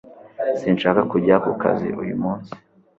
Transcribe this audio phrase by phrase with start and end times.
[0.59, 2.51] Sinshaka kujya ku kazi uyu munsi